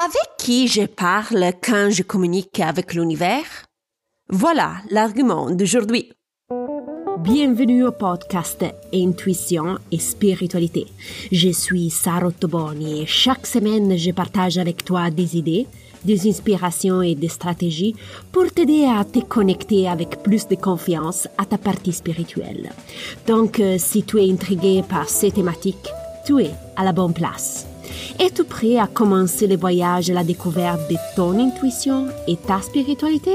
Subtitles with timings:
[0.00, 3.64] Avec qui je parle quand je communique avec l'univers?
[4.30, 6.12] Voilà l'argument d'aujourd'hui.
[7.18, 8.64] Bienvenue au podcast
[8.94, 10.86] Intuition et Spiritualité.
[11.32, 15.66] Je suis Sarah Toboni et chaque semaine je partage avec toi des idées,
[16.04, 17.96] des inspirations et des stratégies
[18.30, 22.70] pour t'aider à te connecter avec plus de confiance à ta partie spirituelle.
[23.26, 25.90] Donc, euh, si tu es intrigué par ces thématiques,
[26.24, 27.67] tu es à la bonne place.
[28.18, 33.34] Es-tu prêt à commencer le voyage à la découverte de ton intuition et ta spiritualité?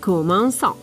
[0.00, 0.74] Commençons.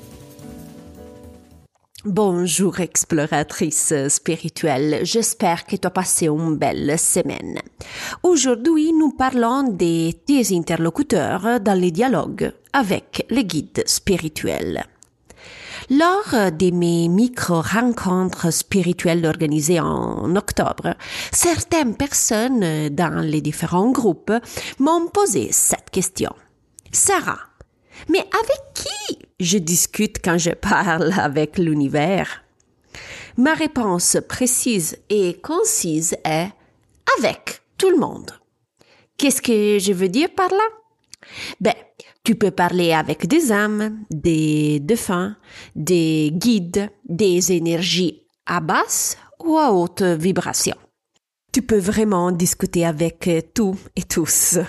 [2.03, 7.59] Bonjour exploratrice spirituelle, j'espère que tu as passé une belle semaine.
[8.23, 14.83] Aujourd'hui, nous parlons de tes interlocuteurs dans les dialogues avec les guides spirituels.
[15.89, 20.95] Lors de mes micro-rencontres spirituelles organisées en octobre,
[21.31, 24.31] certaines personnes dans les différents groupes
[24.79, 26.33] m'ont posé cette question.
[26.91, 27.39] Sarah,
[28.09, 32.43] mais avec qui je discute quand je parle avec l'univers?
[33.37, 36.49] Ma réponse précise et concise est
[37.19, 38.31] avec tout le monde.
[39.17, 40.80] Qu'est-ce que je veux dire par là?
[41.59, 41.73] Ben,
[42.23, 45.35] tu peux parler avec des âmes, des défunts,
[45.75, 50.75] des guides, des énergies à basse ou à haute vibration.
[51.51, 54.59] Tu peux vraiment discuter avec tout et tous.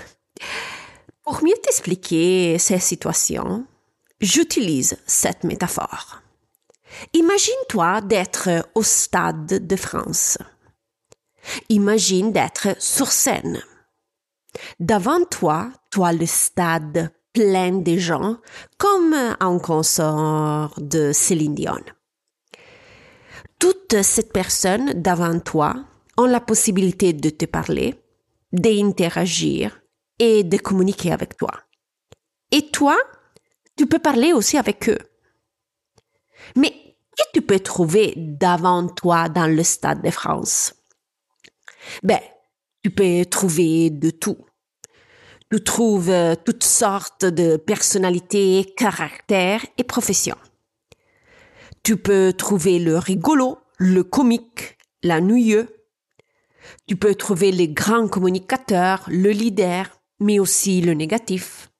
[1.22, 3.64] Pour mieux t'expliquer ces situations,
[4.20, 6.22] j'utilise cette métaphore.
[7.12, 10.39] Imagine-toi d'être au Stade de France.
[11.69, 13.62] Imagine d'être sur scène.
[14.83, 18.38] Devant toi, toi le stade plein de gens,
[18.78, 21.78] comme un concert de Céline Dion.
[23.60, 25.77] Toutes ces personnes devant toi
[26.19, 27.94] ont la possibilité de te parler,
[28.53, 29.80] d'interagir
[30.19, 31.53] et de communiquer avec toi.
[32.50, 32.98] Et toi,
[33.77, 34.98] tu peux parler aussi avec eux.
[36.56, 40.75] Mais que tu peux trouver devant toi dans le Stade de France?
[42.03, 42.19] Ben,
[42.82, 44.44] tu peux trouver de tout
[45.52, 50.38] tu trouves euh, toutes sortes de personnalités, caractères et professions.
[51.82, 55.68] Tu peux trouver le rigolo, le comique, l'ennuyeux.
[56.86, 59.90] Tu peux trouver les grands communicateurs, le leader,
[60.20, 61.70] mais aussi le négatif.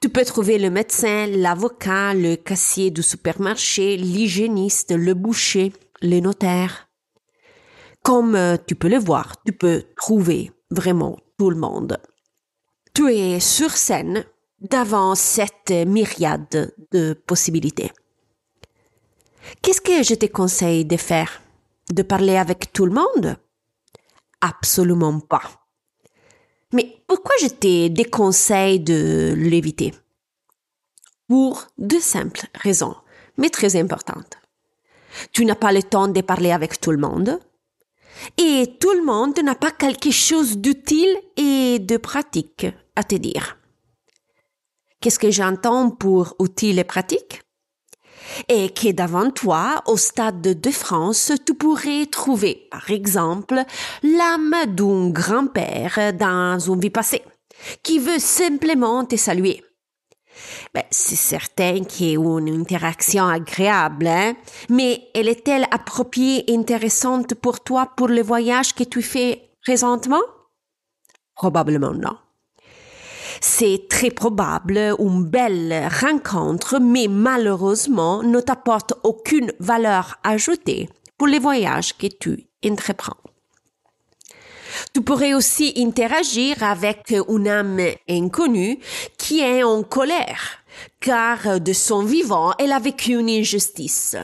[0.00, 5.72] Tu peux trouver le médecin, l'avocat, le cassier du supermarché, l'hygiéniste, le boucher,
[6.02, 6.88] le notaire.
[8.04, 11.98] Comme euh, tu peux le voir, tu peux trouver vraiment tout le monde
[12.94, 14.24] tu es sur scène
[14.60, 17.90] devant cette myriade de possibilités.
[19.60, 21.42] Qu'est-ce que je te conseille de faire?
[21.92, 23.36] De parler avec tout le monde?
[24.40, 25.42] Absolument pas.
[26.72, 29.92] Mais pourquoi je te déconseille de l'éviter?
[31.28, 32.94] Pour deux simples raisons,
[33.36, 34.38] mais très importantes.
[35.32, 37.40] Tu n'as pas le temps de parler avec tout le monde,
[38.38, 42.66] et tout le monde n'a pas quelque chose d'utile et de pratique
[42.96, 43.56] à te dire.
[45.00, 47.42] Qu'est-ce que j'entends pour utile et pratique?
[48.48, 53.62] Et que devant toi, au stade de France, tu pourrais trouver, par exemple,
[54.02, 57.22] l'âme d'un grand-père dans une vie passée,
[57.82, 59.62] qui veut simplement te saluer.
[60.72, 64.34] Ben, c'est certain qu'il y a une interaction agréable, hein?
[64.68, 70.22] mais elle est-elle appropriée et intéressante pour toi pour le voyage que tu fais présentement?
[71.34, 72.16] Probablement non.
[73.40, 81.38] C'est très probable une belle rencontre, mais malheureusement ne t'apporte aucune valeur ajoutée pour les
[81.38, 83.16] voyages que tu entreprends.
[84.92, 88.78] Tu pourrais aussi interagir avec une âme inconnue
[89.16, 90.58] qui est en colère,
[91.00, 94.16] car de son vivant, elle a vécu une injustice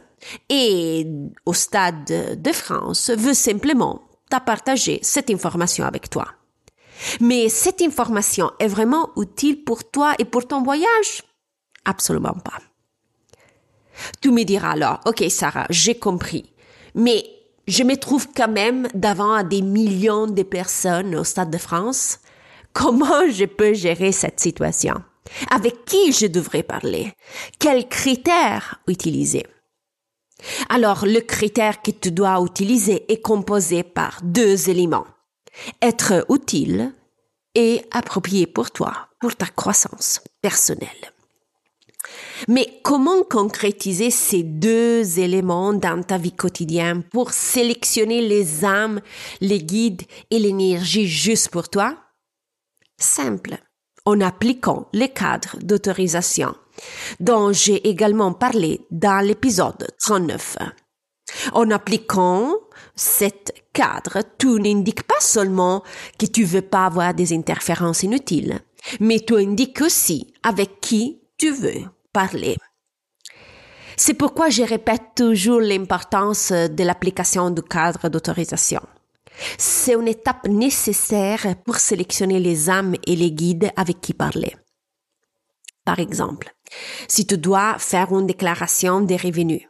[0.48, 1.06] et
[1.46, 4.02] au stade de France veut simplement
[4.38, 6.26] partager cette information avec toi.
[7.20, 11.22] Mais cette information est vraiment utile pour toi et pour ton voyage?
[11.84, 12.58] Absolument pas.
[14.20, 16.52] Tu me diras alors, OK Sarah, j'ai compris,
[16.94, 17.24] mais
[17.66, 22.18] je me trouve quand même devant des millions de personnes au Stade de France.
[22.72, 24.94] Comment je peux gérer cette situation?
[25.50, 27.12] Avec qui je devrais parler?
[27.58, 29.46] Quels critères utiliser?
[30.68, 35.06] Alors, le critère que tu dois utiliser est composé par deux éléments.
[35.82, 36.92] Être utile
[37.54, 41.12] et approprié pour toi, pour ta croissance personnelle.
[42.48, 49.00] Mais comment concrétiser ces deux éléments dans ta vie quotidienne pour sélectionner les âmes,
[49.40, 51.96] les guides et l'énergie juste pour toi?
[52.98, 53.58] Simple.
[54.06, 56.54] En appliquant les cadres d'autorisation,
[57.20, 60.56] dont j'ai également parlé dans l'épisode 39.
[61.52, 62.54] En appliquant
[62.96, 65.82] cet cadre, tu n'indiques pas seulement
[66.18, 68.60] que tu veux pas avoir des interférences inutiles,
[69.00, 72.56] mais tu indiques aussi avec qui tu veux parler.
[73.96, 78.80] C'est pourquoi je répète toujours l'importance de l'application du cadre d'autorisation.
[79.58, 84.56] C'est une étape nécessaire pour sélectionner les âmes et les guides avec qui parler.
[85.84, 86.54] Par exemple,
[87.08, 89.62] si tu dois faire une déclaration des revenus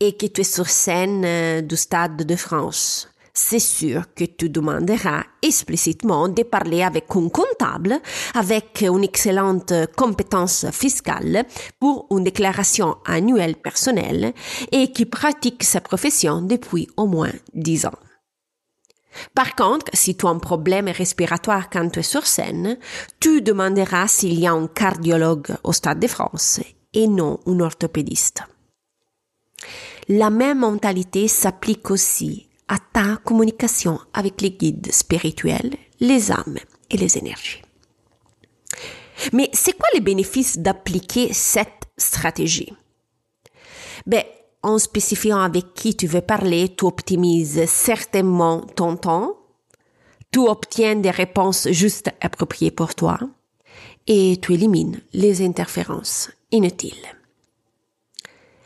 [0.00, 4.50] et que tu es sur scène euh, du Stade de France, c'est sûr que tu
[4.50, 7.98] demanderas explicitement de parler avec un comptable
[8.34, 11.44] avec une excellente compétence fiscale
[11.80, 14.34] pour une déclaration annuelle personnelle
[14.70, 17.98] et qui pratique sa profession depuis au moins dix ans.
[19.34, 22.78] Par contre, si tu as un problème respiratoire quand tu es sur scène,
[23.20, 26.60] tu demanderas s'il y a un cardiologue au Stade de France
[26.94, 28.42] et non un orthopédiste.
[30.08, 36.58] La même mentalité s'applique aussi à ta communication avec les guides spirituels, les âmes
[36.90, 37.62] et les énergies.
[39.32, 42.72] Mais c'est quoi les bénéfices d'appliquer cette stratégie?
[44.06, 44.24] Ben,
[44.62, 49.36] en spécifiant avec qui tu veux parler, tu optimises certainement ton temps,
[50.30, 53.18] tu obtiens des réponses juste appropriées pour toi
[54.06, 57.21] et tu élimines les interférences inutiles.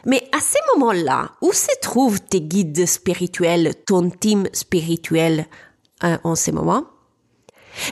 [0.07, 5.47] Mais à ces moments-là, où se trouvent tes guides spirituels, ton team spirituel
[6.05, 6.85] euh, en ce moment?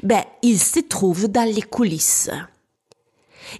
[0.02, 2.30] Ben, ils se trouvent dans les coulisses.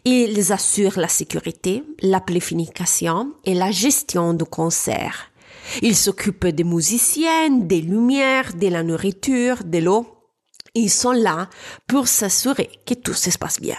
[0.05, 5.31] Ils assurent la sécurité, la planification et la gestion du concert.
[5.83, 10.06] Ils s'occupent des musiciens, des lumières, de la nourriture, de l'eau.
[10.75, 11.49] Ils sont là
[11.87, 13.77] pour s'assurer que tout se passe bien.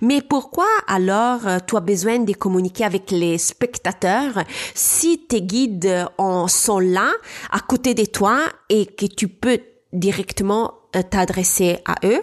[0.00, 4.42] Mais pourquoi alors euh, tu as besoin de communiquer avec les spectateurs
[4.74, 7.12] si tes guides en sont là
[7.50, 9.60] à côté de toi et que tu peux
[9.92, 12.22] directement euh, t'adresser à eux?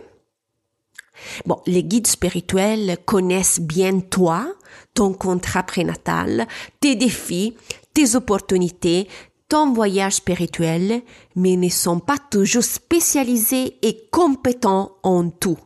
[1.45, 4.47] Bon, les guides spirituels connaissent bien toi,
[4.93, 6.47] ton contrat prénatal,
[6.79, 7.55] tes défis,
[7.93, 9.07] tes opportunités,
[9.47, 11.01] ton voyage spirituel,
[11.35, 15.57] mais ne sont pas toujours spécialisés et compétents en tout.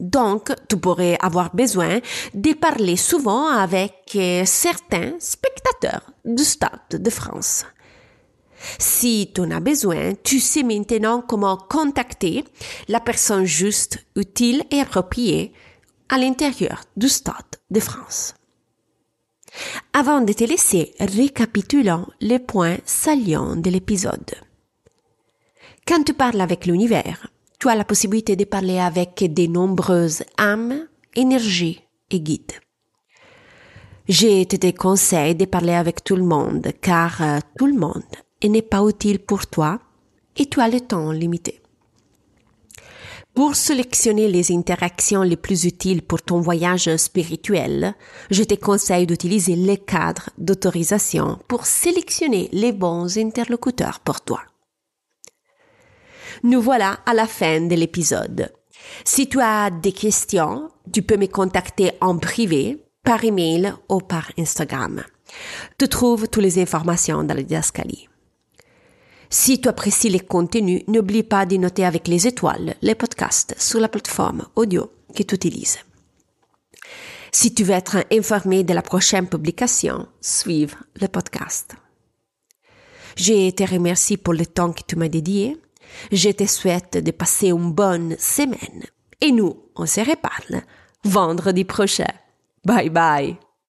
[0.00, 2.00] Donc, tu pourrais avoir besoin
[2.32, 7.66] de parler souvent avec euh, certains spectateurs du Stade de France.
[8.78, 12.44] Si tu en as besoin, tu sais maintenant comment contacter
[12.88, 15.52] la personne juste, utile et appropriée
[16.08, 18.34] à l'intérieur du Stade de France.
[19.92, 24.30] Avant de te laisser, récapitulons les points salients de l'épisode.
[25.86, 27.26] Quand tu parles avec l'univers,
[27.60, 32.58] tu as la possibilité de parler avec de nombreuses âmes, énergies et guides.
[34.08, 38.02] Je te déconseille de parler avec tout le monde car euh, tout le monde
[38.42, 39.78] n'est pas utile pour toi
[40.36, 41.60] et tu as le temps limité.
[43.34, 47.94] Pour sélectionner les interactions les plus utiles pour ton voyage spirituel,
[48.30, 54.40] je te conseille d'utiliser les cadres d'autorisation pour sélectionner les bons interlocuteurs pour toi.
[56.42, 58.52] Nous voilà à la fin de l'épisode.
[59.04, 64.30] Si tu as des questions, tu peux me contacter en privé, par email ou par
[64.38, 65.02] Instagram.
[65.78, 68.08] Tu trouves toutes les informations dans le didascalie.
[69.28, 73.80] Si tu apprécies les contenus, n'oublie pas de noter avec les étoiles les podcasts sur
[73.80, 75.78] la plateforme audio que tu utilises.
[77.32, 81.76] Si tu veux être informé de la prochaine publication, suive le podcast.
[83.16, 85.56] Je te remercie pour le temps que tu m'as dédié
[86.12, 88.84] je te souhaite de passer une bonne semaine.
[89.20, 90.62] Et nous, on se reparle
[91.04, 92.12] vendredi prochain.
[92.64, 93.49] Bye bye.